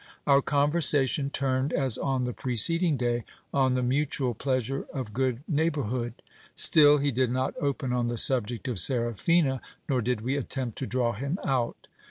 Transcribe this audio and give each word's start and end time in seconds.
Our 0.25 0.41
conversation 0.41 1.29
turned, 1.29 1.71
as 1.71 1.99
on 1.99 2.23
the 2.23 2.33
preced 2.33 2.81
ing 2.81 2.97
day, 2.97 3.23
on 3.53 3.75
the 3.75 3.83
mutual 3.83 4.33
pleasure 4.33 4.87
of 4.91 5.13
good 5.13 5.43
neighbourhood. 5.47 6.23
Still 6.55 6.97
he 6.97 7.11
did 7.11 7.29
not 7.29 7.53
open 7.61 7.93
on 7.93 8.07
the 8.07 8.17
subject 8.17 8.67
of 8.67 8.79
Seraphina, 8.79 9.61
nor 9.87 10.01
did 10.01 10.21
we 10.21 10.35
attempt 10.37 10.79
to 10.79 10.87
draw 10.87 11.13
him 11.13 11.37
out. 11.45 11.87